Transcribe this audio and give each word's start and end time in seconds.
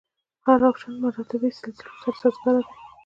هر 0.45 0.59
اپشن 0.69 0.93
مراتبي 1.03 1.49
سلسلو 1.59 1.93
سره 2.01 2.15
سازګاره 2.21 2.61
دی. 2.67 2.75